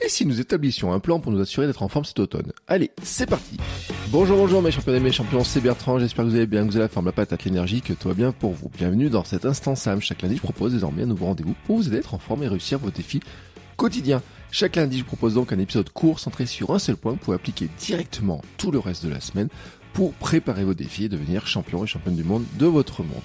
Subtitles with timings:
[0.00, 2.52] Et si nous établissions un plan pour nous assurer d'être en forme cet automne?
[2.66, 3.58] Allez, c'est parti
[4.08, 6.70] Bonjour, bonjour mes champions et mes champions, c'est Bertrand, j'espère que vous allez bien, que
[6.70, 8.70] vous avez la forme, la patate, l'énergie, que tout va bien pour vous.
[8.76, 10.00] Bienvenue dans cet instant Sam.
[10.00, 12.42] Chaque lundi, je propose désormais un nouveau rendez-vous pour vous aider à être en forme
[12.42, 13.20] et réussir vos défis
[13.76, 14.22] quotidiens.
[14.50, 17.68] Chaque lundi, je propose donc un épisode court centré sur un seul point pour appliquer
[17.78, 19.48] directement tout le reste de la semaine
[19.92, 23.22] pour préparer vos défis et devenir champion et championne du monde de votre monde.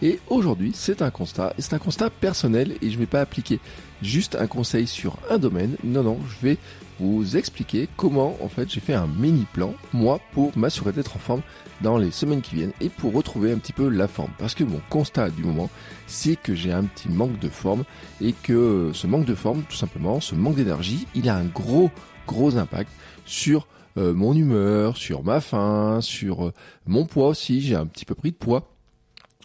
[0.00, 3.20] Et aujourd'hui, c'est un constat, et c'est un constat personnel, et je ne vais pas
[3.20, 3.58] appliquer
[4.00, 6.58] juste un conseil sur un domaine, non, non, je vais
[7.00, 11.18] vous expliquer comment, en fait, j'ai fait un mini plan, moi, pour m'assurer d'être en
[11.18, 11.42] forme
[11.80, 14.30] dans les semaines qui viennent, et pour retrouver un petit peu la forme.
[14.38, 15.68] Parce que mon constat du moment,
[16.06, 17.84] c'est que j'ai un petit manque de forme,
[18.20, 21.90] et que ce manque de forme, tout simplement, ce manque d'énergie, il a un gros,
[22.28, 22.90] gros impact
[23.24, 26.52] sur euh, mon humeur, sur ma faim, sur euh,
[26.86, 28.77] mon poids aussi, j'ai un petit peu pris de poids,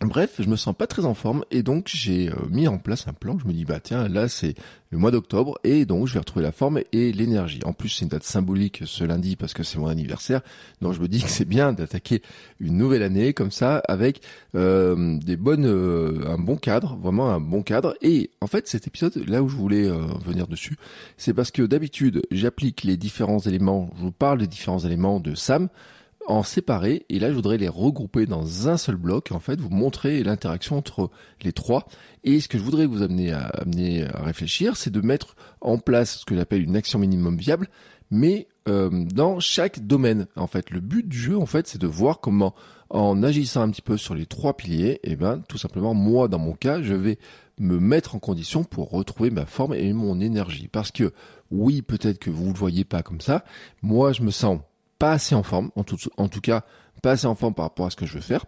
[0.06, 3.08] Bref, je me sens pas très en forme et donc j'ai euh, mis en place
[3.08, 3.38] un plan.
[3.40, 4.54] Je me dis bah tiens là c'est
[4.90, 7.60] le mois d'octobre et donc je vais retrouver la forme et l'énergie.
[7.64, 10.42] En plus c'est une date symbolique ce lundi parce que c'est mon anniversaire.
[10.82, 12.22] Donc je me dis que c'est bien d'attaquer
[12.60, 14.22] une nouvelle année comme ça avec
[14.56, 17.96] euh, des bonnes, euh, un bon cadre, vraiment un bon cadre.
[18.02, 19.90] Et en fait cet épisode là où je voulais
[20.26, 20.76] venir dessus,
[21.18, 25.34] c'est parce que d'habitude j'applique les différents éléments, je vous parle des différents éléments de
[25.36, 25.70] Sam
[26.28, 29.70] en séparer et là je voudrais les regrouper dans un seul bloc en fait vous
[29.70, 31.10] montrer l'interaction entre
[31.42, 31.88] les trois.
[32.24, 35.78] Et ce que je voudrais vous amener à, amener à réfléchir c'est de mettre en
[35.78, 37.68] place ce que j'appelle une action minimum viable
[38.12, 40.28] mais euh, dans chaque domaine.
[40.36, 42.54] En fait le but du jeu en fait c'est de voir comment
[42.90, 46.28] en agissant un petit peu sur les trois piliers et eh ben tout simplement moi
[46.28, 47.18] dans mon cas je vais
[47.60, 50.70] me mettre en condition pour retrouver ma forme et mon énergie.
[50.72, 51.12] Parce que
[51.52, 53.44] oui peut-être que vous le voyez pas comme ça
[53.82, 54.60] moi je me sens
[55.04, 56.64] pas assez en forme, en tout, en tout cas
[57.02, 58.46] pas assez en forme par rapport à ce que je veux faire.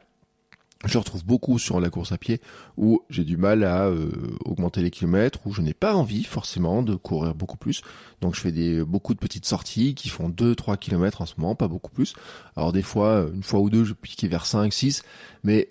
[0.86, 2.40] Je retrouve beaucoup sur la course à pied
[2.78, 4.10] où j'ai du mal à euh,
[4.46, 7.82] augmenter les kilomètres, où je n'ai pas envie forcément de courir beaucoup plus.
[8.22, 11.56] Donc je fais des beaucoup de petites sorties qui font 2-3 kilomètres en ce moment,
[11.56, 12.14] pas beaucoup plus.
[12.56, 15.02] Alors des fois, une fois ou deux, je piquais vers 5-6,
[15.44, 15.68] mais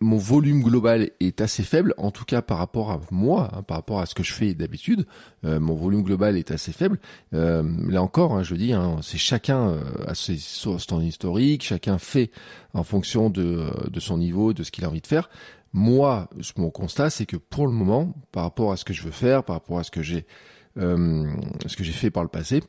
[0.00, 3.76] mon volume global est assez faible, en tout cas par rapport à moi, hein, par
[3.76, 5.06] rapport à ce que je fais d'habitude,
[5.44, 6.98] euh, mon volume global est assez faible.
[7.34, 11.98] Euh, là encore, hein, je dis, hein, c'est chacun euh, a ses, son historique, chacun
[11.98, 12.30] fait
[12.72, 15.28] en fonction de, de son niveau, de ce qu'il a envie de faire.
[15.74, 19.10] Moi, mon constat, c'est que pour le moment, par rapport à ce que je veux
[19.10, 20.26] faire, par rapport à ce que j'ai,
[20.76, 22.60] ce que j'ai fait par le passé,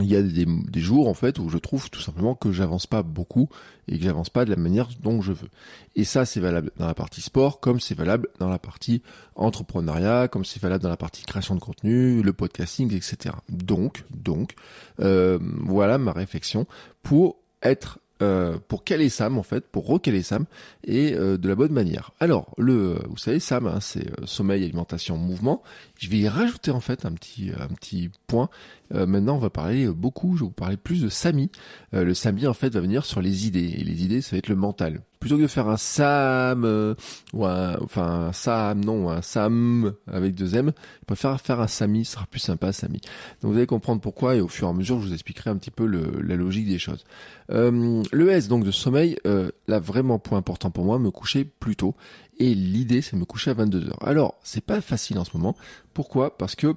[0.00, 3.02] il y a des, jours en fait où je trouve tout simplement que j'avance pas
[3.02, 3.48] beaucoup
[3.88, 5.48] et que j'avance pas de la manière dont je veux.
[5.96, 9.02] Et ça c'est valable dans la partie sport comme c'est valable dans la partie
[9.34, 13.34] entrepreneuriat, comme c'est valable dans la partie création de contenu, le podcasting, etc.
[13.48, 14.54] Donc, donc,
[15.00, 16.66] euh, voilà ma réflexion
[17.02, 20.46] pour être euh, pour caler Sam en fait, pour recaler Sam
[20.84, 22.10] et euh, de la bonne manière.
[22.18, 25.62] Alors le, vous savez Sam, hein, c'est euh, sommeil, alimentation, mouvement.
[25.98, 28.48] Je vais y rajouter en fait un petit un petit point.
[28.90, 31.50] maintenant on va parler beaucoup, je vais vous parler plus de Sami.
[31.92, 34.48] le Sami en fait va venir sur les idées et les idées ça va être
[34.48, 36.94] le mental plutôt que de faire un Sam euh,
[37.32, 41.66] ou un, enfin un Sam non un Sam avec deux M, je préfère faire un
[41.66, 43.00] Sami, ce sera plus sympa Sami.
[43.42, 45.56] Donc vous allez comprendre pourquoi et au fur et à mesure je vous expliquerai un
[45.56, 47.04] petit peu la logique des choses.
[47.50, 51.44] Euh, le S donc de sommeil, euh, là vraiment point important pour moi, me coucher
[51.44, 51.94] plus tôt
[52.38, 54.06] et l'idée c'est me coucher à 22 heures.
[54.06, 55.56] Alors c'est pas facile en ce moment.
[55.94, 56.36] Pourquoi?
[56.36, 56.74] Parce que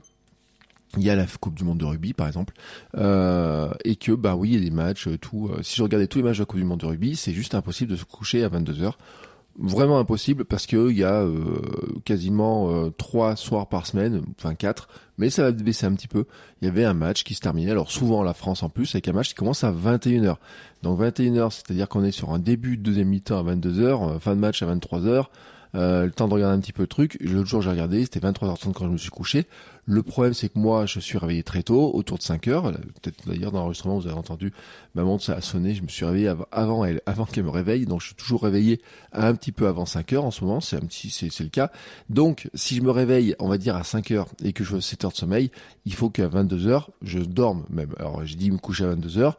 [0.97, 2.53] il y a la Coupe du Monde de rugby par exemple,
[2.97, 5.50] euh, et que bah oui il y a des matchs, euh, tout.
[5.50, 7.34] Euh, si je regardais tous les matchs de la Coupe du Monde de rugby, c'est
[7.34, 8.97] juste impossible de se coucher à 22 heures.
[9.59, 11.25] Vraiment impossible parce que il y a
[12.05, 16.23] quasiment trois soirs par semaine, enfin quatre, mais ça va baisser un petit peu.
[16.61, 19.09] Il y avait un match qui se terminait, alors souvent la France en plus, avec
[19.09, 20.38] un match qui commence à 21h.
[20.84, 24.40] Donc 21h, c'est-à-dire qu'on est sur un début de deuxième mi-temps à 22h, fin de
[24.40, 25.26] match à 23h,
[25.76, 27.18] euh, le temps de regarder un petit peu le truc.
[27.22, 29.47] L'autre jour, j'ai regardé, c'était 23h30 quand je me suis couché.
[29.85, 32.72] Le problème, c'est que moi, je suis réveillé très tôt, autour de 5 heures.
[32.72, 34.53] Peut-être d'ailleurs dans l'enregistrement, vous avez entendu
[34.96, 35.73] ma montre, ça a sonné.
[35.73, 37.85] Je me suis réveillé avant elle, avant qu'elle me réveille.
[37.85, 38.79] Donc, je suis toujours réveillé
[39.12, 40.62] un petit peu avant 5 heures en ce moment.
[40.62, 41.72] C'est un petit, c'est, le cas.
[42.09, 44.82] Donc, si je me réveille, on va dire à 5 heures et que je veux
[44.82, 45.52] 7 heures de sommeil,
[45.85, 47.94] il faut qu'à 22 heures, je dorme même.
[47.97, 49.38] Alors, j'ai dit me coucher à 22 heures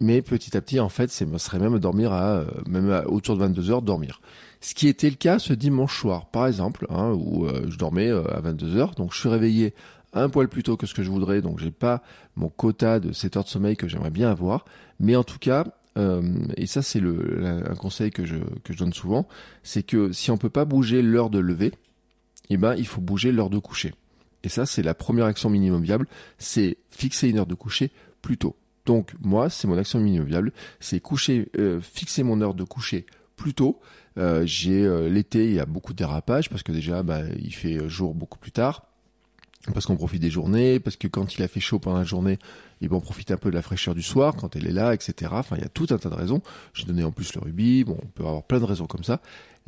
[0.00, 3.70] mais petit à petit, en fait, c'est serait même dormir à même autour de 22
[3.70, 4.20] heures dormir.
[4.60, 8.40] Ce qui était le cas ce dimanche soir, par exemple, hein, où je dormais à
[8.40, 9.74] 22 heures, donc je suis réveillé
[10.12, 12.02] un poil plus tôt que ce que je voudrais, donc j'ai pas
[12.36, 14.64] mon quota de 7 heures de sommeil que j'aimerais bien avoir,
[15.00, 15.64] mais en tout cas,
[15.96, 16.22] euh,
[16.56, 19.28] et ça c'est le, un conseil que je, que je donne souvent,
[19.62, 21.72] c'est que si on peut pas bouger l'heure de lever,
[22.50, 23.94] eh ben il faut bouger l'heure de coucher.
[24.44, 26.06] Et ça c'est la première action minimum viable,
[26.38, 27.90] c'est fixer une heure de coucher
[28.22, 28.56] plus tôt.
[28.88, 33.04] Donc moi c'est mon action minimum viable, c'est coucher, euh, fixer mon heure de coucher
[33.36, 33.80] plus tôt.
[34.16, 37.52] Euh, j'ai euh, l'été il y a beaucoup de dérapages parce que déjà bah, il
[37.52, 38.86] fait jour beaucoup plus tard
[39.72, 42.38] parce qu'on profite des journées, parce que quand il a fait chaud pendant la journée,
[42.80, 45.30] il on profite un peu de la fraîcheur du soir quand elle est là, etc.
[45.34, 46.42] Enfin, il y a tout un tas de raisons.
[46.74, 49.20] J'ai donné en plus le rubis, bon, on peut avoir plein de raisons comme ça.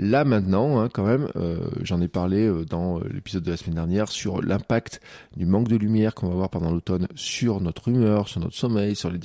[0.03, 3.59] Là maintenant, hein, quand même, euh, j'en ai parlé euh, dans euh, l'épisode de la
[3.59, 5.03] semaine dernière sur l'impact
[5.37, 8.97] du manque de lumière qu'on va avoir pendant l'automne sur notre humeur, sur notre sommeil,
[8.97, 9.19] sur les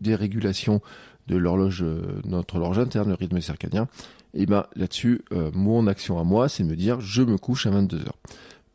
[0.00, 0.80] dérégulations
[1.28, 1.84] de l'horloge,
[2.24, 3.86] notre horloge interne, le rythme circadien.
[4.34, 5.22] Et ben là-dessus,
[5.54, 8.18] mon action à moi, c'est de me dire, je me couche à 22 heures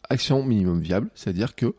[0.09, 1.75] action minimum viable, c'est-à-dire que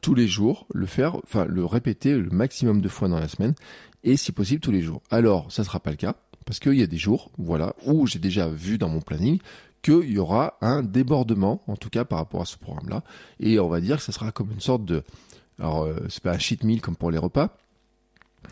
[0.00, 3.54] tous les jours, le faire, enfin le répéter le maximum de fois dans la semaine,
[4.02, 5.02] et si possible tous les jours.
[5.10, 6.14] Alors, ça sera pas le cas,
[6.46, 9.38] parce qu'il y a des jours, voilà, où j'ai déjà vu dans mon planning
[9.82, 13.02] qu'il y aura un débordement, en tout cas par rapport à ce programme-là,
[13.40, 15.02] et on va dire que ça sera comme une sorte de,
[15.58, 17.56] alors euh, c'est pas un cheat meal comme pour les repas,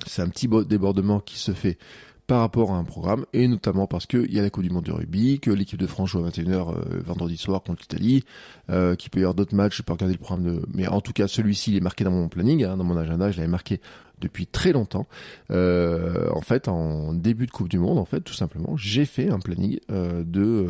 [0.07, 1.79] c'est un petit débordement qui se fait
[2.29, 4.85] par rapport à un programme, et notamment parce qu'il y a la Coupe du Monde
[4.85, 8.23] de rugby, que l'équipe de France joue à 21h euh, vendredi soir contre l'Italie,
[8.69, 10.63] euh, qu'il peut y avoir d'autres matchs, je peux regarder le programme de...
[10.75, 13.31] Mais en tout cas, celui-ci, il est marqué dans mon planning, hein, dans mon agenda,
[13.31, 13.81] je l'avais marqué
[14.21, 15.07] depuis très longtemps.
[15.51, 19.31] Euh, en fait, en début de Coupe du Monde, en fait, tout simplement, j'ai fait
[19.31, 20.69] un planning euh, de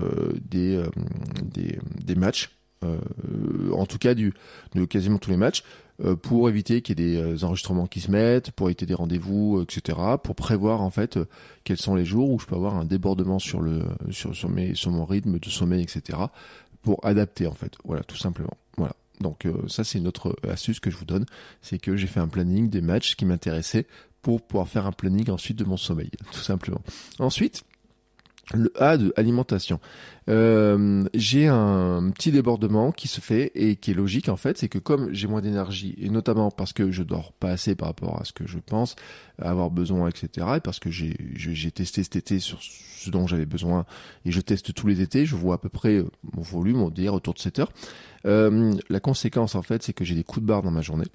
[0.48, 0.80] des,
[1.42, 2.50] des, des matchs
[3.72, 4.32] en tout cas du,
[4.76, 5.64] de quasiment tous les matchs,
[6.22, 9.62] pour éviter qu'il y ait des euh, enregistrements qui se mettent, pour éviter des rendez-vous,
[9.62, 9.98] etc.
[10.22, 11.26] Pour prévoir en fait euh,
[11.64, 14.74] quels sont les jours où je peux avoir un débordement sur le sur sur, mes,
[14.74, 16.18] sur mon rythme de sommeil, etc.
[16.82, 17.72] Pour adapter en fait.
[17.84, 18.56] Voilà, tout simplement.
[18.76, 18.94] Voilà.
[19.20, 21.26] Donc ça c'est une autre astuce que je vous donne,
[21.60, 23.88] c'est que j'ai fait un planning des matchs qui m'intéressaient
[24.22, 26.80] pour pouvoir faire un planning ensuite de mon sommeil, tout simplement.
[27.18, 27.64] Ensuite,
[28.54, 29.78] le A de alimentation.
[30.28, 34.68] Euh, j'ai un petit débordement qui se fait et qui est logique en fait, c'est
[34.68, 38.20] que comme j'ai moins d'énergie et notamment parce que je dors pas assez par rapport
[38.20, 38.96] à ce que je pense
[39.40, 40.46] avoir besoin, etc.
[40.56, 43.86] Et parce que j'ai testé cet été sur ce dont j'avais besoin
[44.24, 46.02] et je teste tous les étés, je vois à peu près
[46.32, 47.72] mon volume, on dirait autour de 7 heures.
[48.26, 51.06] Euh, la conséquence en fait, c'est que j'ai des coups de barre dans ma journée.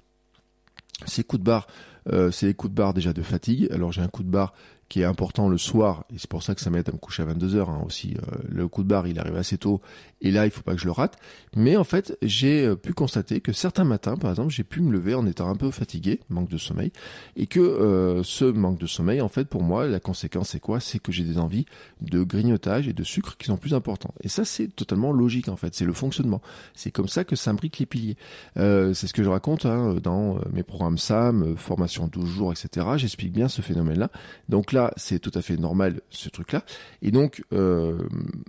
[1.06, 1.66] Ces coups de barre,
[2.12, 3.68] euh, c'est les coups de barre déjà de fatigue.
[3.72, 4.54] Alors j'ai un coup de barre
[4.94, 7.24] qui est important le soir, et c'est pour ça que ça m'aide à me coucher
[7.24, 8.14] à 22 heures hein, aussi.
[8.16, 9.80] Euh, le coup de barre, il arrive assez tôt,
[10.20, 11.16] et là, il faut pas que je le rate.
[11.56, 14.92] Mais en fait, j'ai euh, pu constater que certains matins, par exemple, j'ai pu me
[14.92, 16.92] lever en étant un peu fatigué, manque de sommeil,
[17.34, 20.78] et que euh, ce manque de sommeil, en fait, pour moi, la conséquence, c'est quoi?
[20.78, 21.66] C'est que j'ai des envies
[22.00, 24.14] de grignotage et de sucre qui sont plus importants.
[24.22, 25.74] Et ça, c'est totalement logique, en fait.
[25.74, 26.40] C'est le fonctionnement.
[26.72, 28.16] C'est comme ça que s'imbriquent les piliers.
[28.54, 32.86] c'est ce que je raconte hein, dans mes programmes SAM, formation 12 jours, etc.
[32.96, 34.10] J'explique bien ce phénomène-là.
[34.48, 36.64] Donc là, c'est tout à fait normal ce truc-là.
[37.02, 37.98] Et donc, euh,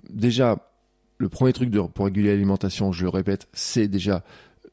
[0.09, 0.57] déjà,
[1.17, 4.23] le premier truc pour réguler l'alimentation, je le répète, c'est déjà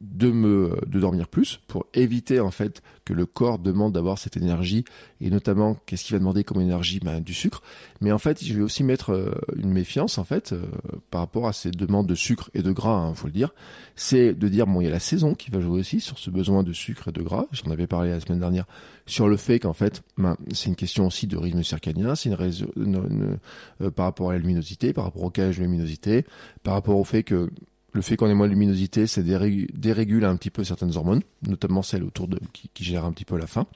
[0.03, 4.37] de me de dormir plus pour éviter en fait que le corps demande d'avoir cette
[4.37, 4.85] énergie
[5.21, 6.99] et notamment qu'est-ce qu'il va demander comme énergie?
[7.01, 7.63] Ben, du sucre.
[8.01, 10.63] Mais en fait je vais aussi mettre euh, une méfiance en fait euh,
[11.11, 13.55] par rapport à ces demandes de sucre et de gras hein, faut le dire.
[13.95, 16.31] C'est de dire bon il y a la saison qui va jouer aussi sur ce
[16.31, 17.47] besoin de sucre et de gras.
[17.53, 18.67] J'en avais parlé la semaine dernière
[19.07, 23.39] sur le fait qu'en fait ben, c'est une question aussi de rythme circadien c'est une,
[23.81, 26.25] euh, par rapport à la luminosité par rapport au cage de luminosité
[26.65, 27.51] par rapport au fait que
[27.93, 31.83] le fait qu'on ait moins de luminosité, ça dérégule un petit peu certaines hormones, notamment
[31.83, 33.67] celles autour de qui, qui gèrent un petit peu la faim.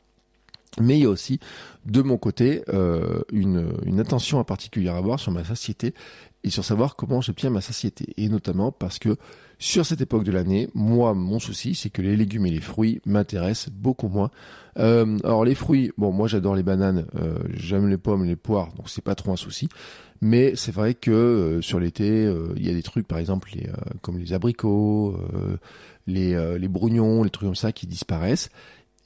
[0.80, 1.38] Mais il y a aussi,
[1.86, 5.94] de mon côté, euh, une, une attention à particulière à avoir sur ma satiété
[6.46, 8.06] et sur savoir comment j'obtiens ma satiété.
[8.16, 9.16] Et notamment parce que
[9.58, 13.00] sur cette époque de l'année, moi, mon souci, c'est que les légumes et les fruits
[13.04, 14.30] m'intéressent beaucoup moins.
[14.78, 18.72] Euh, alors les fruits, bon, moi j'adore les bananes, euh, j'aime les pommes, les poires,
[18.74, 19.68] donc c'est pas trop un souci.
[20.20, 23.50] Mais c'est vrai que euh, sur l'été, euh, il y a des trucs, par exemple,
[23.52, 23.68] les,
[24.00, 25.18] comme les abricots,
[26.06, 28.50] les, les brugnons, les trucs comme ça qui disparaissent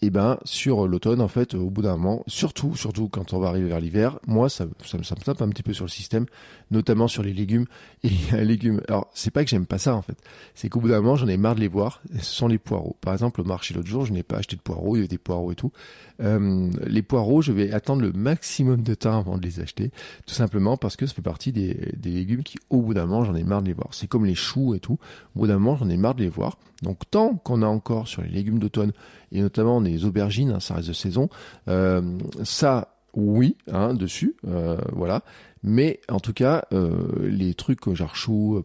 [0.02, 3.38] et eh ben sur l'automne en fait au bout d'un moment surtout surtout quand on
[3.38, 6.24] va arriver vers l'hiver moi ça, ça, me tape un petit peu sur le système
[6.70, 7.66] notamment sur les légumes
[8.04, 8.80] et les légumes.
[8.88, 10.16] Alors c'est pas que j'aime pas ça en fait.
[10.54, 12.96] C'est qu'au bout d'un moment j'en ai marre de les voir ce sont les poireaux.
[13.00, 15.08] Par exemple au marché l'autre jour je n'ai pas acheté de poireaux il y avait
[15.08, 15.72] des poireaux et tout.
[16.20, 19.90] Euh, les poireaux je vais attendre le maximum de temps avant de les acheter
[20.26, 23.24] tout simplement parce que ça fait partie des, des légumes qui au bout d'un moment
[23.24, 23.88] j'en ai marre de les voir.
[23.92, 24.98] C'est comme les choux et tout.
[25.34, 28.08] Au bout d'un moment j'en ai marre de les voir Donc tant qu'on a encore
[28.08, 28.92] sur les légumes d'automne
[29.32, 31.28] et notamment les aubergines, hein, ça reste de saison,
[31.68, 35.22] euh, ça oui, hein, dessus, euh, voilà.
[35.62, 38.14] Mais en tout cas, euh, les trucs genre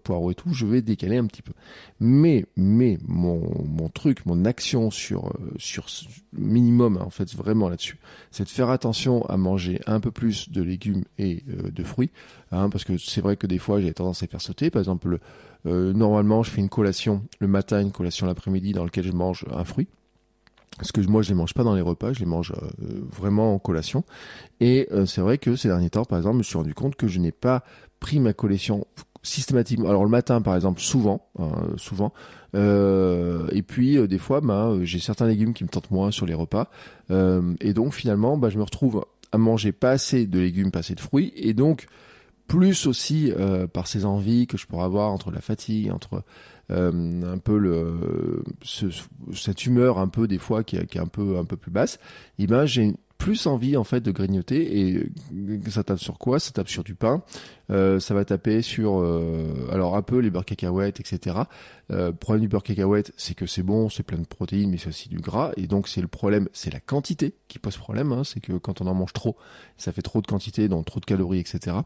[0.04, 1.52] poireaux et tout, je vais décaler un petit peu.
[2.00, 5.88] Mais, mais mon, mon truc, mon action sur sur
[6.32, 7.98] minimum en fait vraiment là-dessus,
[8.32, 12.12] c'est de faire attention à manger un peu plus de légumes et de fruits,
[12.52, 14.70] hein, parce que c'est vrai que des fois j'ai tendance à faire sauter.
[14.70, 15.20] Par exemple,
[15.66, 19.64] normalement je fais une collation le matin, une collation l'après-midi dans lequel je mange un
[19.64, 19.88] fruit.
[20.78, 23.54] Parce que moi, je les mange pas dans les repas, je les mange euh, vraiment
[23.54, 24.04] en collation.
[24.60, 26.96] Et euh, c'est vrai que ces derniers temps, par exemple, je me suis rendu compte
[26.96, 27.64] que je n'ai pas
[28.00, 28.86] pris ma collation
[29.24, 29.90] systématiquement.
[29.90, 32.14] Alors le matin, par exemple, souvent, hein, souvent.
[32.56, 36.34] Euh, et puis des fois, bah, j'ai certains légumes qui me tentent moins sur les
[36.34, 36.70] repas.
[37.10, 40.94] et donc finalement, bah, je me retrouve à manger pas assez de légumes, pas assez
[40.94, 41.34] de fruits.
[41.38, 41.88] Et donc
[42.48, 43.32] plus aussi
[43.74, 46.24] par ces envies que je pourrais avoir entre la fatigue, entre
[46.72, 48.88] euh, un peu le ce,
[49.36, 52.00] cette humeur un peu des fois qui, qui est un peu un peu plus basse,
[52.40, 55.12] et eh ben j'ai plus envie en fait de grignoter et
[55.70, 56.40] ça tape sur quoi?
[56.40, 57.22] Ça tape sur du pain,
[57.72, 61.38] euh, ça va taper sur euh, alors un peu les beurres cacahuètes, etc.
[61.92, 64.90] Euh, problème du beurre cacahuète, c'est que c'est bon, c'est plein de protéines, mais c'est
[64.90, 68.12] aussi du gras et donc c'est le problème, c'est la quantité qui pose problème.
[68.12, 69.36] Hein, c'est que quand on en mange trop,
[69.78, 71.78] ça fait trop de quantité, donc trop de calories, etc.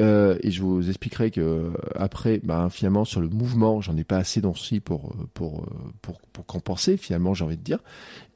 [0.00, 4.18] Euh, et je vous expliquerai que après, ben, finalement sur le mouvement, j'en ai pas
[4.18, 5.66] assez aussi pour pour
[6.02, 6.96] pour pour compenser.
[6.96, 7.78] Finalement, j'ai envie de dire.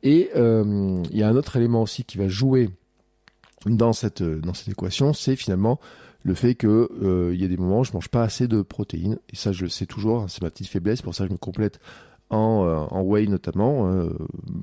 [0.02, 2.70] Et euh, il y a un autre élément aussi qui va jouer
[3.66, 5.80] dans cette dans cette équation, c'est finalement
[6.22, 8.62] le fait que euh, il y a des moments où je mange pas assez de
[8.62, 11.32] protéines et ça je le sais toujours, hein, c'est ma petite faiblesse, pour ça je
[11.32, 11.80] me complète
[12.30, 14.10] en, euh, whey notamment euh,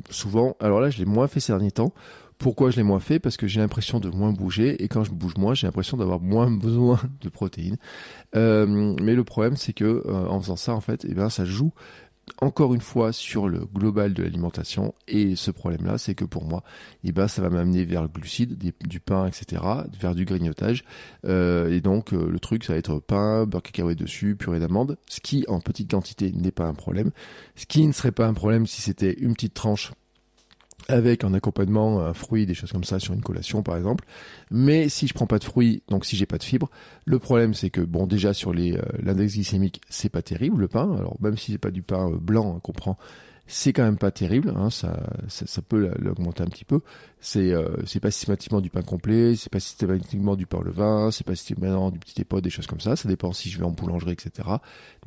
[0.10, 0.56] souvent.
[0.60, 1.94] Alors là je l'ai moins fait ces derniers temps.
[2.38, 3.18] Pourquoi je l'ai moins fait?
[3.18, 6.20] Parce que j'ai l'impression de moins bouger et quand je bouge moins, j'ai l'impression d'avoir
[6.20, 7.78] moins besoin de protéines.
[8.34, 11.72] mais le problème c'est que en faisant ça en fait, eh ben ça joue
[12.42, 14.94] encore une fois sur le global de l'alimentation.
[15.08, 16.64] Et ce problème là c'est que pour moi
[17.04, 19.62] eh ben ça va m'amener vers le glucide du pain etc
[20.00, 20.84] vers du grignotage.
[21.26, 24.98] Euh, et donc euh, le truc ça va être pain beurre cacahuète dessus purée d'amande
[25.08, 27.12] ce qui en petite quantité n'est pas un problème.
[27.56, 29.94] Ce qui ne serait pas un problème si c'était une petite tranche
[30.88, 34.06] avec un accompagnement, un fruit, des choses comme ça sur une collation par exemple.
[34.52, 36.70] Mais si je prends pas de fruits, donc si j'ai pas de fibres,
[37.06, 40.68] le problème c'est que bon déjà sur les euh, l'index glycémique c'est pas terrible le
[40.68, 40.96] pain.
[40.98, 42.98] Alors même si c'est pas du pain euh, blanc hein, qu'on prend,
[43.48, 46.80] c'est quand même pas terrible, hein, ça, ça, peut l'augmenter un petit peu.
[47.28, 51.26] C'est euh, c'est pas systématiquement du pain complet, c'est pas systématiquement du pain levain, c'est
[51.26, 52.96] pas systématiquement du petit épaule, des choses comme ça.
[52.96, 54.48] Ça dépend si je vais en boulangerie, etc.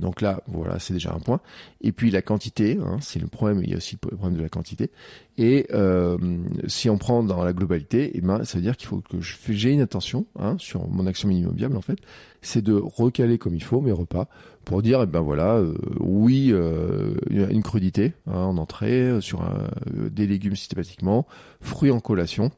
[0.01, 1.41] Donc là, voilà, c'est déjà un point.
[1.81, 3.61] Et puis la quantité, hein, c'est le problème.
[3.63, 4.91] Il y a aussi le problème de la quantité.
[5.37, 6.19] Et euh,
[6.67, 9.19] si on prend dans la globalité, et eh ben, ça veut dire qu'il faut que
[9.21, 12.01] j'ai une attention hein, sur mon action minimum viable en fait,
[12.43, 14.29] c'est de recaler comme il faut mes repas
[14.69, 19.43] pour dire, eh ben voilà, euh, oui, euh, une crudité hein, en entrée, euh, sur
[19.87, 21.27] des légumes systématiquement,
[21.63, 22.51] fruits en collation,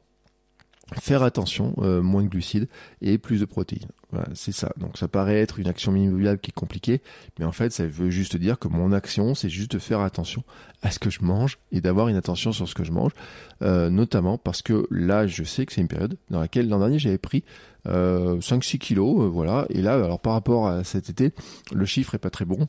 [1.00, 2.69] faire attention, moins de glucides
[3.00, 3.90] et plus de protéines.
[4.11, 4.73] Voilà, c'est ça.
[4.76, 7.00] Donc ça paraît être une action minimum qui est compliquée,
[7.38, 10.42] mais en fait ça veut juste dire que mon action c'est juste de faire attention
[10.83, 13.12] à ce que je mange et d'avoir une attention sur ce que je mange,
[13.61, 17.19] notamment parce que là je sais que c'est une période dans laquelle l'an dernier j'avais
[17.19, 17.45] pris
[17.87, 19.66] euh, 5-6 kilos, euh, voilà.
[19.71, 21.33] Et là, alors par rapport à cet été,
[21.73, 22.66] le chiffre est pas très bon.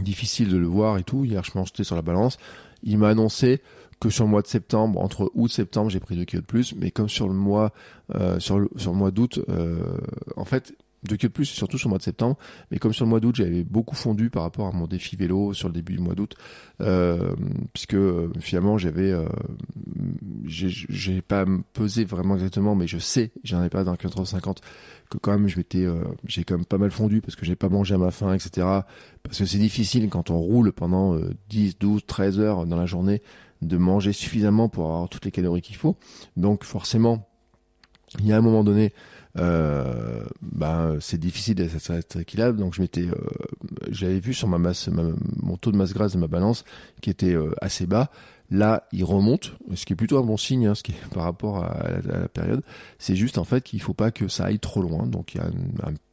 [0.00, 1.24] Difficile de le voir et tout.
[1.24, 2.38] Hier, je m'en jetais sur la balance.
[2.82, 3.62] Il m'a annoncé
[4.04, 6.46] que sur le mois de septembre, entre août et septembre, j'ai pris 2 kilos de
[6.46, 7.72] plus, mais comme sur le mois,
[8.14, 9.98] euh, sur le, mois d'août, euh,
[10.36, 10.74] en fait,
[11.08, 12.36] de que plus, surtout sur le mois de septembre.
[12.70, 15.52] Mais comme sur le mois d'août, j'avais beaucoup fondu par rapport à mon défi vélo
[15.52, 16.34] sur le début du mois d'août,
[16.80, 17.34] euh,
[17.72, 19.26] puisque euh, finalement j'avais, euh,
[20.46, 24.60] j'ai pas pesé vraiment exactement, mais je sais, j'en ai pas dans 450
[25.10, 27.56] que quand même je m'étais, euh, j'ai quand même pas mal fondu parce que j'ai
[27.56, 28.66] pas mangé à ma faim, etc.
[29.22, 31.18] Parce que c'est difficile quand on roule pendant
[31.48, 33.22] 10, 12, 13 heures dans la journée
[33.64, 35.96] de manger suffisamment pour avoir toutes les calories qu'il faut.
[36.36, 37.28] Donc forcément,
[38.20, 38.92] il y a un moment donné
[39.36, 42.58] euh, ben c'est difficile d'être équilibrable.
[42.58, 43.14] Donc je m'étais, euh,
[43.90, 46.64] j'avais vu sur ma masse, mon taux de masse grasse de ma balance
[47.00, 48.10] qui était euh, assez bas.
[48.50, 51.22] Là, il remonte, ce qui est plutôt un bon signe, hein, ce qui est par
[51.22, 52.62] rapport à la, période.
[52.98, 55.06] C'est juste en fait qu'il faut pas que ça aille trop loin.
[55.06, 55.46] Donc il y a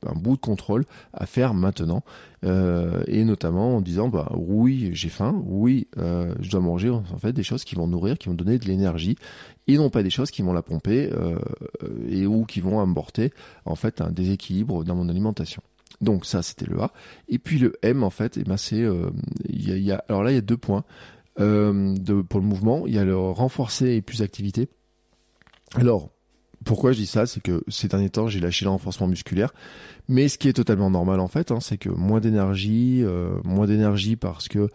[0.07, 2.03] un, bout de contrôle à faire maintenant,
[2.45, 7.03] euh, et notamment en disant bah oui j'ai faim, oui euh, je dois manger en
[7.19, 9.17] fait des choses qui vont nourrir, qui vont donner de l'énergie,
[9.67, 11.37] et non pas des choses qui vont la pomper euh,
[12.07, 13.33] et ou qui vont apporter
[13.65, 15.61] en fait un déséquilibre dans mon alimentation.
[15.99, 16.93] Donc ça c'était le A.
[17.27, 18.87] Et puis le M en fait, eh ben c'est
[19.49, 20.85] il y a, y a, alors là il y a deux points.
[21.39, 22.85] Euh, de, pour le mouvement.
[22.87, 24.67] Il y a le renforcer et plus d'activité.
[25.75, 26.09] Alors,
[26.63, 27.25] Pourquoi je dis ça?
[27.25, 29.53] C'est que ces derniers temps, j'ai lâché le renforcement musculaire.
[30.07, 33.65] Mais ce qui est totalement normal en fait, hein, c'est que moins d'énergie, euh, moins
[33.65, 34.69] d'énergie parce que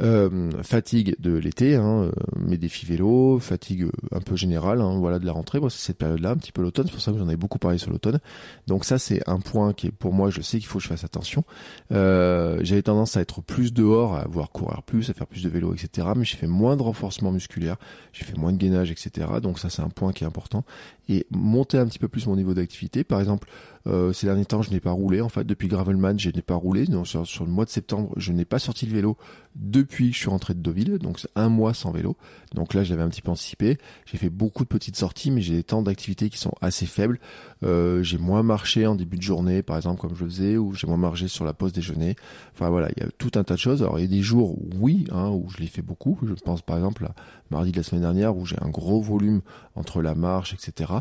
[0.00, 5.18] euh, fatigue de l'été, hein, euh, mes défis vélo, fatigue un peu générale, hein, voilà
[5.18, 5.60] de la rentrée.
[5.60, 6.86] Moi, c'est cette période-là, un petit peu l'automne.
[6.86, 8.18] C'est pour ça que j'en ai beaucoup parlé sur l'automne.
[8.66, 10.88] Donc ça, c'est un point qui est pour moi, je sais qu'il faut que je
[10.88, 11.44] fasse attention.
[11.92, 15.48] Euh, J'avais tendance à être plus dehors, à voir courir plus, à faire plus de
[15.48, 16.08] vélo, etc.
[16.16, 17.76] Mais j'ai fait moins de renforcement musculaire,
[18.12, 19.26] j'ai fait moins de gainage, etc.
[19.42, 20.64] Donc ça, c'est un point qui est important.
[21.08, 23.04] Et monter un petit peu plus mon niveau d'activité.
[23.04, 23.48] Par exemple,
[23.86, 25.20] euh, ces derniers temps, je n'ai pas roulé.
[25.20, 26.86] En fait, depuis Gravelman, je n'ai pas roulé.
[26.86, 29.16] Donc, sur, le mois de septembre, je n'ai pas sorti le vélo
[29.56, 30.98] depuis que je suis rentré de Deauville.
[30.98, 32.16] Donc, c'est un mois sans vélo.
[32.54, 33.78] Donc là, j'avais un petit peu anticipé.
[34.06, 37.18] J'ai fait beaucoup de petites sorties, mais j'ai des temps d'activité qui sont assez faibles.
[37.62, 40.72] Euh, j'ai moins marché en début de journée, par exemple, comme je le faisais, ou
[40.72, 42.16] j'ai moins marché sur la pause déjeuner.
[42.52, 43.82] Enfin voilà, il y a tout un tas de choses.
[43.82, 46.18] Alors il y a des jours, oui, hein, où je l'ai fait beaucoup.
[46.22, 47.14] Je pense par exemple à
[47.50, 49.40] mardi de la semaine dernière, où j'ai un gros volume
[49.74, 50.94] entre la marche, etc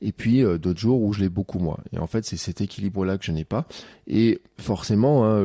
[0.00, 1.78] et puis euh, d'autres jours où je l'ai beaucoup moins.
[1.92, 3.66] Et en fait, c'est cet équilibre-là que je n'ai pas.
[4.06, 5.42] Et forcément, hein,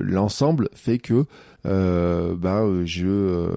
[0.00, 1.24] l'ensemble fait que
[1.68, 3.54] euh, bah, je euh,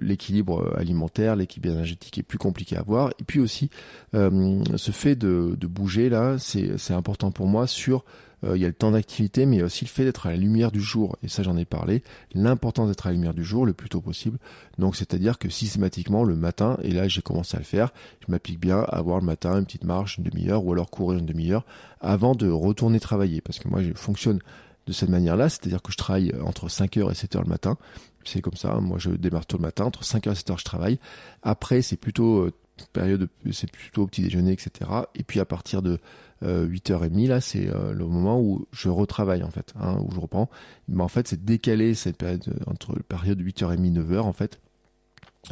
[0.00, 3.10] l'équilibre alimentaire, l'équilibre énergétique est plus compliqué à avoir.
[3.18, 3.70] Et puis aussi,
[4.14, 8.04] euh, ce fait de, de bouger là, c'est important pour moi sur
[8.44, 10.70] euh, il y a le temps d'activité, mais aussi le fait d'être à la lumière
[10.70, 11.16] du jour.
[11.22, 12.02] Et ça, j'en ai parlé.
[12.34, 14.38] L'importance d'être à la lumière du jour le plus tôt possible.
[14.78, 17.92] Donc, c'est-à-dire que systématiquement, le matin, et là, j'ai commencé à le faire,
[18.26, 21.18] je m'applique bien à avoir le matin une petite marche, une demi-heure, ou alors courir
[21.18, 21.64] une demi-heure
[22.00, 23.40] avant de retourner travailler.
[23.40, 24.40] Parce que moi, je fonctionne
[24.86, 27.76] de cette manière-là, c'est-à-dire que je travaille entre 5h et 7h le matin.
[28.24, 30.98] C'est comme ça, moi je démarre tôt le matin, entre 5h et 7h je travaille.
[31.42, 32.52] Après, c'est plutôt euh,
[32.92, 34.90] période, c'est plutôt petit déjeuner, etc.
[35.14, 35.98] Et puis à partir de
[36.42, 40.50] 8h30, là, c'est euh, le moment où je retravaille, en fait, hein, où je reprends.
[40.88, 44.60] Mais en fait, c'est décaler cette période, entre la période 8h30 9h, en fait,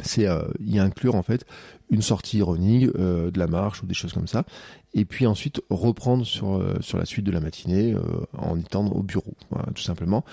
[0.01, 1.45] c'est euh, y inclure en fait
[1.89, 4.45] une sortie running, euh, de la marche ou des choses comme ça,
[4.93, 7.95] et puis ensuite reprendre sur euh, sur la suite de la matinée
[8.37, 9.33] en étant au bureau,
[9.75, 10.23] tout simplement.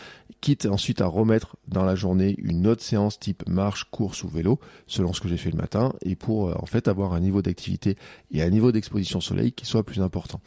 [0.41, 4.59] Quitte ensuite à remettre dans la journée une autre séance type marche, course ou vélo,
[4.87, 7.97] selon ce que j'ai fait le matin, et pour en fait avoir un niveau d'activité
[8.31, 10.41] et un niveau d'exposition soleil qui soit plus important.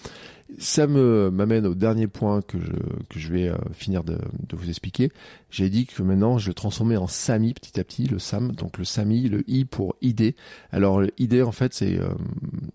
[0.59, 2.71] Ça me m'amène au dernier point que je,
[3.09, 4.17] que je vais euh, finir de,
[4.47, 5.11] de, vous expliquer.
[5.49, 8.77] J'ai dit que maintenant je le transformais en SAMI petit à petit, le SAM, donc
[8.77, 10.35] le SAMI, le I pour idée.
[10.71, 12.13] Alors l'idée en fait c'est, euh,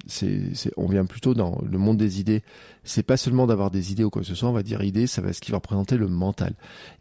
[0.07, 2.42] c'est, on vient plutôt dans le monde des idées.
[2.85, 5.07] C'est pas seulement d'avoir des idées ou quoi que ce soit, on va dire idée,
[5.07, 6.55] ça va ce qui va représenter le mental.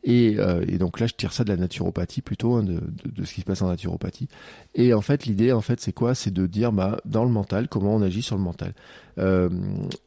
[0.03, 3.11] Et, euh, et donc là je tire ça de la naturopathie plutôt, hein, de, de,
[3.15, 4.27] de, ce qui se passe en naturopathie.
[4.75, 6.13] Et en fait l'idée en fait c'est quoi?
[6.13, 8.73] C'est de dire bah dans le mental comment on agit sur le mental.
[9.17, 9.49] Euh,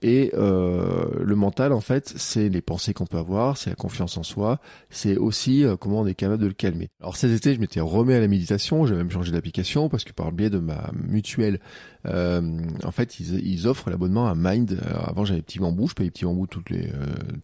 [0.02, 4.16] et euh, le mental, en fait, c'est les pensées qu'on peut avoir, c'est la confiance
[4.16, 6.88] en soi, c'est aussi euh, comment on est capable de le calmer.
[7.00, 10.12] Alors cet été, je m'étais remis à la méditation, j'ai même changé d'application parce que
[10.12, 11.60] par le biais de ma mutuelle,
[12.04, 14.80] en fait, ils, offrent l'abonnement à Mind.
[15.06, 16.90] avant, j'avais Petit Bambou, je payais Petit Bambou toutes les,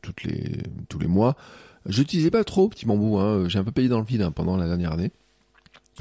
[0.02, 1.36] toutes les, tous les mois.
[1.84, 3.48] Je n'utilisais pas trop Petit Bambou, hein.
[3.48, 5.12] j'ai un peu payé dans le vide hein, pendant la dernière année.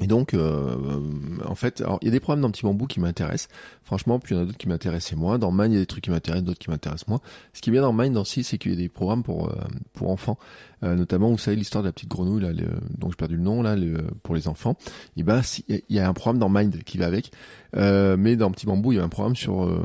[0.02, 1.00] Et donc, euh,
[1.46, 3.48] en fait, il y a des programmes dans Petit Bambou qui m'intéressent,
[3.82, 5.40] franchement, puis il y en a d'autres qui m'intéressaient moins.
[5.40, 7.22] Dans Mind, il y a des trucs qui m'intéressent, d'autres qui m'intéressent moins.
[7.54, 9.56] Ce qui est bien dans Mind aussi, c'est qu'il y a des programmes pour euh,
[9.94, 10.38] pour enfants,
[10.84, 13.44] euh, notamment, vous savez, l'histoire de la petite grenouille, là, le, dont j'ai perdu le
[13.44, 14.76] nom, là, le, pour les enfants.
[15.16, 17.32] Et ben, il y a un programme dans Mind qui va avec,
[17.74, 19.82] mais dans Petit Bambou, il y a un programme sur,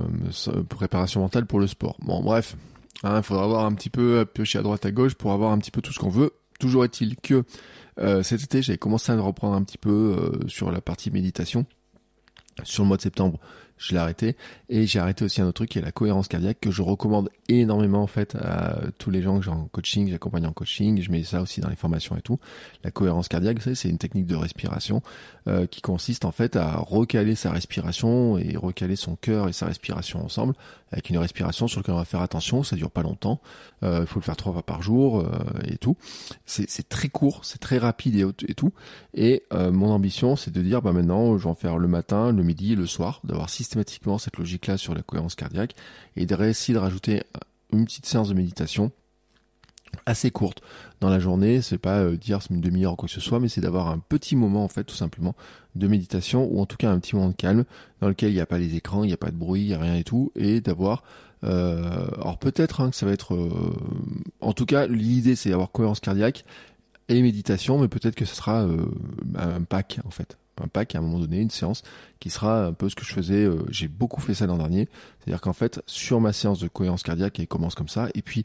[0.68, 1.96] préparation mentale pour le sport.
[2.03, 2.57] Bon, bref,
[3.05, 5.59] il hein, faudra avoir un petit peu piocher à droite à gauche pour avoir un
[5.59, 6.33] petit peu tout ce qu'on veut.
[6.61, 7.42] Toujours est-il que
[7.99, 11.66] euh, cet été, j'avais commencé à reprendre un petit peu euh, sur la partie méditation.
[12.62, 13.40] Sur le mois de septembre,
[13.81, 14.37] je l'ai arrêté.
[14.69, 17.31] Et j'ai arrêté aussi un autre truc qui est la cohérence cardiaque que je recommande
[17.49, 21.11] énormément en fait à tous les gens que j'ai en coaching, j'accompagne en coaching, je
[21.11, 22.38] mets ça aussi dans les formations et tout.
[22.85, 25.03] La cohérence cardiaque, c'est une technique de respiration
[25.49, 29.66] euh, qui consiste en fait à recaler sa respiration et recaler son cœur et sa
[29.66, 30.55] respiration ensemble
[30.93, 33.40] avec une respiration sur laquelle on va faire attention, ça dure pas longtemps,
[33.83, 35.29] il euh, faut le faire trois fois par jour euh,
[35.66, 35.97] et tout.
[36.47, 38.73] C'est très court, c'est très rapide et, et tout.
[39.14, 42.43] Et mon ambition, c'est de dire bah maintenant, je vais en faire le matin, le
[42.43, 45.77] midi le soir, d'avoir systématiquement cette logique-là sur la cohérence cardiaque
[46.17, 47.23] et de réussir de rajouter
[47.73, 48.91] une petite séance de méditation
[50.07, 50.61] assez courte
[51.01, 53.49] dans la journée, c'est pas euh, dire une demi-heure ou quoi que ce soit, mais
[53.49, 55.37] c'est d'avoir un petit moment en fait tout simplement
[55.77, 57.65] de méditation ou en tout cas un petit moment de calme
[58.01, 59.67] dans lequel il n'y a pas les écrans, il n'y a pas de bruit, il
[59.69, 61.05] n'y a rien et tout, et d'avoir
[61.45, 63.73] euh, alors peut-être hein, que ça va être euh,
[64.41, 66.45] en tout cas l'idée c'est d'avoir cohérence cardiaque
[67.09, 68.67] et méditation, mais peut-être que ce sera
[69.37, 71.83] un pack en fait un pack à un moment donné, une séance
[72.19, 73.45] qui sera un peu ce que je faisais.
[73.45, 74.89] Euh, j'ai beaucoup fait ça l'an dernier.
[75.21, 78.45] C'est-à-dire qu'en fait, sur ma séance de cohérence cardiaque, elle commence comme ça, et puis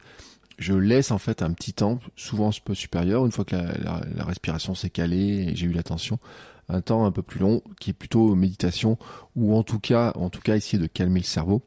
[0.57, 4.01] je laisse en fait un petit temps, souvent un peu supérieur, une fois que la,
[4.15, 6.17] la respiration s'est calée et j'ai eu l'attention,
[6.69, 8.97] un temps un peu plus long qui est plutôt méditation
[9.35, 11.61] ou en tout cas, en tout cas essayer de calmer le cerveau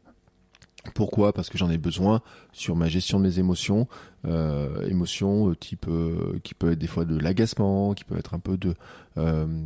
[0.94, 1.32] Pourquoi?
[1.32, 2.22] Parce que j'en ai besoin
[2.58, 3.86] sur ma gestion de mes émotions,
[4.26, 8.34] euh, émotions euh, type euh, qui peut être des fois de l'agacement, qui peut être
[8.34, 8.74] un peu de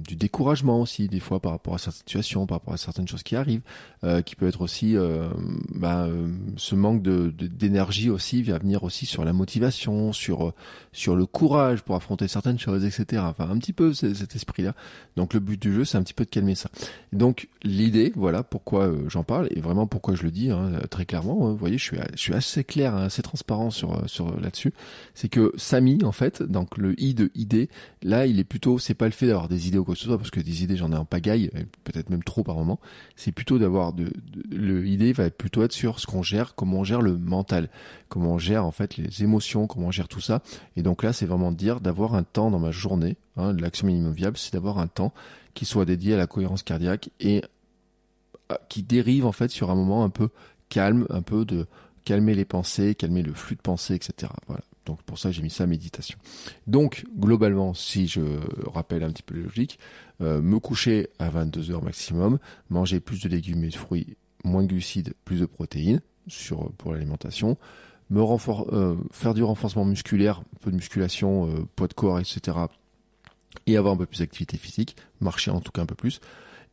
[0.07, 3.23] du découragement aussi des fois par rapport à certaines situations, par rapport à certaines choses
[3.23, 3.61] qui arrivent,
[4.25, 4.97] qui peut être aussi
[5.75, 6.09] bah,
[6.57, 10.55] ce manque de d'énergie aussi vient venir aussi sur la motivation, sur
[10.91, 13.25] sur le courage pour affronter certaines choses, etc.
[13.27, 14.73] Enfin un petit peu cet esprit-là.
[15.17, 16.71] Donc le but du jeu c'est un petit peu de calmer ça.
[17.13, 21.47] donc l'idée, voilà pourquoi j'en parle et vraiment pourquoi je le dis hein, très clairement.
[21.47, 24.73] Hein, vous voyez, je suis assez clair, hein, assez transparent sur sur là-dessus,
[25.15, 27.69] c'est que Samy, en fait, donc le i de idée,
[28.03, 30.07] là, il est plutôt, c'est pas le fait d'avoir des idées ou quoi que ce
[30.07, 31.51] soit, parce que des idées, j'en ai en pagaille,
[31.85, 32.81] peut-être même trop par moment.
[33.17, 34.13] C'est plutôt d'avoir de,
[34.51, 37.69] le idée va plutôt être sur ce qu'on gère, comment on gère le mental,
[38.09, 40.43] comment on gère en fait les émotions, comment on gère tout ça.
[40.77, 44.13] Et donc là, c'est vraiment dire d'avoir un temps dans ma journée, hein, l'action minimum
[44.13, 45.13] viable, c'est d'avoir un temps
[45.55, 47.43] qui soit dédié à la cohérence cardiaque et
[48.51, 50.29] euh, qui dérive en fait sur un moment un peu
[50.69, 51.67] calme, un peu de
[52.05, 54.33] calmer les pensées, calmer le flux de pensée, etc.
[54.47, 54.63] Voilà.
[54.85, 56.19] Donc pour ça j'ai mis ça méditation.
[56.67, 58.21] Donc globalement, si je
[58.67, 59.79] rappelle un petit peu la logique,
[60.21, 62.39] euh, me coucher à 22 heures maximum,
[62.69, 66.93] manger plus de légumes et de fruits, moins de glucides, plus de protéines sur pour
[66.93, 67.57] l'alimentation,
[68.11, 68.23] me
[68.73, 72.57] euh, faire du renforcement musculaire, peu de musculation, euh, poids de corps, etc.
[73.67, 76.21] Et avoir un peu plus d'activité physique, marcher en tout cas un peu plus.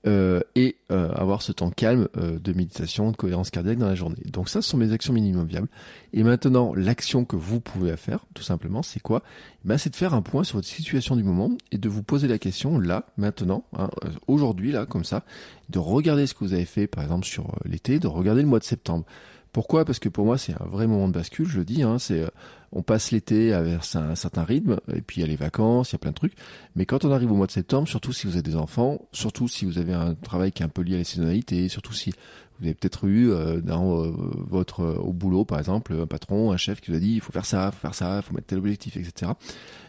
[0.08, 3.96] Euh, et euh, avoir ce temps calme euh, de méditation, de cohérence cardiaque dans la
[3.96, 4.22] journée.
[4.32, 5.68] Donc ça, ce sont mes actions minimum viables.
[6.14, 9.24] Et maintenant, l'action que vous pouvez faire, tout simplement, c'est quoi?
[9.66, 12.30] Ben, C'est de faire un point sur votre situation du moment et de vous poser
[12.30, 13.90] la question là, maintenant, hein,
[14.28, 15.26] aujourd'hui, là, comme ça,
[15.68, 18.60] de regarder ce que vous avez fait, par exemple, sur l'été, de regarder le mois
[18.60, 19.04] de septembre.
[19.52, 19.84] Pourquoi?
[19.86, 21.82] Parce que pour moi, c'est un vrai moment de bascule, je le dis.
[21.82, 22.28] Hein, c'est euh,
[22.72, 25.94] on passe l'été avec un, certain rythme, et puis il y a les vacances, il
[25.94, 26.36] y a plein de trucs.
[26.76, 29.48] Mais quand on arrive au mois de septembre, surtout si vous avez des enfants, surtout
[29.48, 32.12] si vous avez un travail qui est un peu lié à la saisonnalité, surtout si
[32.60, 36.58] vous avez peut-être eu euh, dans euh, votre au boulot, par exemple, un patron, un
[36.58, 38.36] chef qui vous a dit il faut faire ça, il faut faire ça, il faut
[38.36, 39.32] mettre tel objectif, etc.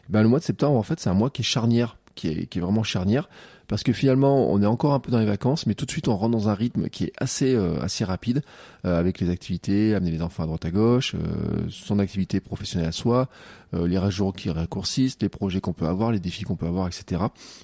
[0.08, 2.58] Ben, le mois de septembre, en fait, c'est un mois qui est charnière, qui est
[2.58, 3.28] vraiment charnière
[3.70, 6.08] parce que finalement on est encore un peu dans les vacances, mais tout de suite
[6.08, 8.42] on rentre dans un rythme qui est assez euh, assez rapide
[8.84, 12.88] euh, avec les activités, amener les enfants à droite à gauche, euh, son activité professionnelle
[12.88, 13.28] à soi,
[13.72, 17.22] les jours qui raccourcissent, les projets qu'on peut avoir, les défis qu'on peut avoir, etc.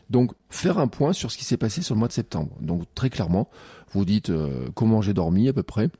[0.09, 2.53] Donc faire un point sur ce qui s'est passé sur le mois de septembre.
[2.61, 3.49] Donc très clairement,
[3.91, 4.31] vous dites
[4.77, 5.91] comment j'ai dormi à peu près.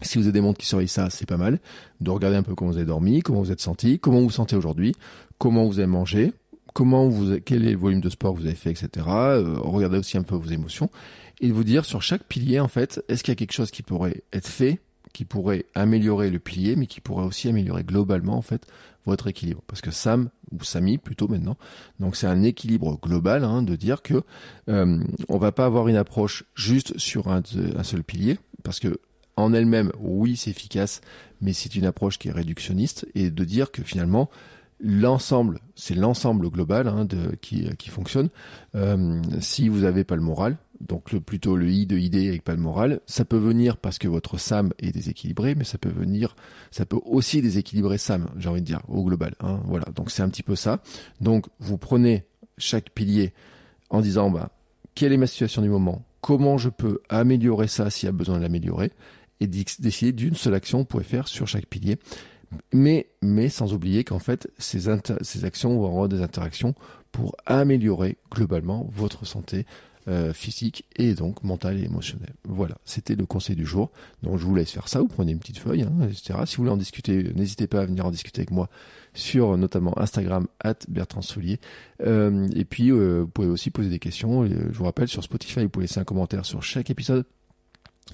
[0.00, 1.58] Si vous avez des montres qui surveillent ça, c'est pas mal.
[2.00, 4.30] De regarder un peu comment vous avez dormi, comment vous êtes senti, comment vous vous
[4.30, 4.94] sentez aujourd'hui,
[5.36, 6.32] comment vous avez mangé,
[6.78, 9.04] comment vous, quel est le volume de sport que vous avez fait, etc.
[9.08, 10.90] Euh, regardez aussi un peu vos émotions
[11.40, 13.82] et vous dire sur chaque pilier en fait, est-ce qu'il y a quelque chose qui
[13.82, 14.78] pourrait être fait,
[15.12, 18.68] qui pourrait améliorer le pilier, mais qui pourrait aussi améliorer globalement en fait
[19.06, 19.60] votre équilibre.
[19.66, 21.56] Parce que Sam ou Samy plutôt maintenant,
[21.98, 24.22] donc c'est un équilibre global hein, de dire que
[24.68, 27.42] euh, on va pas avoir une approche juste sur un,
[27.76, 29.00] un seul pilier, parce que
[29.34, 31.00] en elle-même, oui, c'est efficace,
[31.40, 34.30] mais c'est une approche qui est réductionniste et de dire que finalement
[34.80, 37.06] l'ensemble, c'est l'ensemble global hein,
[37.40, 38.28] qui, qui fonctionne.
[38.74, 42.54] Euh, si vous n'avez pas le moral, donc plutôt le i de idée avec pas
[42.54, 46.36] le moral, ça peut venir parce que votre SAM est déséquilibré, mais ça peut venir,
[46.70, 49.34] ça peut aussi déséquilibrer SAM, j'ai envie de dire, au global.
[49.40, 50.80] Hein, voilà, donc c'est un petit peu ça.
[51.20, 52.24] Donc vous prenez
[52.56, 53.32] chaque pilier
[53.90, 54.50] en disant, bah,
[54.94, 58.36] quelle est ma situation du moment, comment je peux améliorer ça s'il y a besoin
[58.36, 58.92] de l'améliorer,
[59.40, 61.98] et décider d'une seule action que vous pouvez faire sur chaque pilier
[62.72, 64.86] mais, mais sans oublier qu'en fait, ces,
[65.22, 66.74] ces actions vont avoir des interactions
[67.12, 69.66] pour améliorer globalement votre santé
[70.08, 72.32] euh, physique et donc mentale et émotionnelle.
[72.44, 73.90] Voilà, c'était le conseil du jour.
[74.22, 76.38] Donc je vous laisse faire ça, vous prenez une petite feuille, hein, etc.
[76.46, 78.70] Si vous voulez en discuter, n'hésitez pas à venir en discuter avec moi
[79.12, 81.60] sur notamment Instagram at Bertrand Soulier.
[82.06, 84.46] Euh, et puis euh, vous pouvez aussi poser des questions.
[84.46, 87.26] Je vous rappelle sur Spotify, vous pouvez laisser un commentaire sur chaque épisode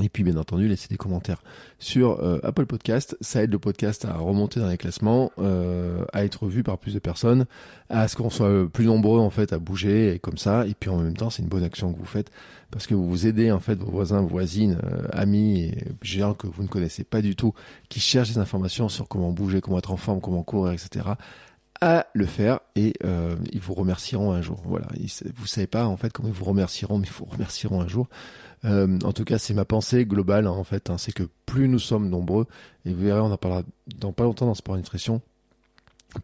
[0.02, 1.42] et puis bien entendu, laissez des commentaires
[1.78, 3.16] sur euh, Apple Podcast.
[3.20, 6.94] Ça aide le podcast à remonter dans les classements, euh, à être vu par plus
[6.94, 7.46] de personnes,
[7.88, 10.66] à ce qu'on soit plus nombreux en fait à bouger et comme ça.
[10.66, 12.30] Et puis en même temps, c'est une bonne action que vous faites
[12.72, 16.64] parce que vous aidez en fait vos voisins, voisines, euh, amis et gens que vous
[16.64, 17.54] ne connaissez pas du tout,
[17.88, 21.12] qui cherchent des informations sur comment bouger, comment être en forme, comment courir, etc
[21.80, 24.62] à le faire et euh, ils vous remercieront un jour.
[24.64, 24.87] Voilà,
[25.37, 28.09] vous savez pas en fait comment ils vous remercieront, mais ils vous remercieront un jour.
[28.64, 30.90] Euh, en tout cas, c'est ma pensée globale hein, en fait.
[30.90, 32.46] Hein, c'est que plus nous sommes nombreux,
[32.85, 33.62] et vous verrez, on en parlera
[33.98, 35.20] dans pas longtemps dans Sport Nutrition,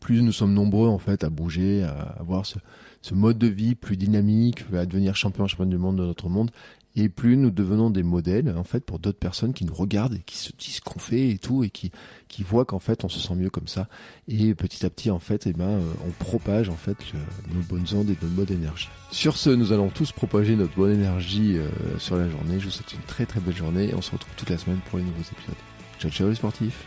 [0.00, 2.58] plus nous sommes nombreux en fait à bouger, à avoir ce,
[3.02, 6.50] ce mode de vie plus dynamique, à devenir champion, champion du monde de notre monde,
[6.96, 10.22] et plus nous devenons des modèles en fait pour d'autres personnes qui nous regardent et
[10.26, 11.92] qui se disent qu'on fait et tout et qui
[12.28, 13.88] qui voient qu'en fait on se sent mieux comme ça
[14.28, 16.98] et petit à petit en fait et eh ben euh, on propage en fait
[17.52, 18.88] nos bonnes ondes et notre bonne énergie.
[19.10, 22.58] Sur ce, nous allons tous propager notre bonne énergie euh, sur la journée.
[22.58, 24.80] Je vous souhaite une très très belle journée et on se retrouve toute la semaine
[24.88, 25.56] pour les nouveaux épisodes.
[25.98, 26.86] Ciao ciao les sportifs.